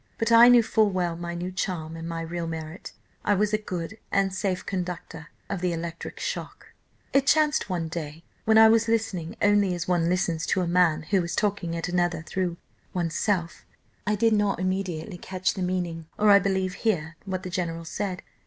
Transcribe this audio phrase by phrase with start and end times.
[0.17, 2.91] But I knew full well my new charm and my real merit;
[3.23, 6.73] I was a good and safe conductor of the electric shock.
[7.13, 11.03] "It chanced one day, when I was listening only as one listens to a man
[11.03, 12.57] who is talking at another through
[12.95, 13.63] oneself,
[14.07, 18.23] I did not immediately catch the meaning, or I believe hear what the general said.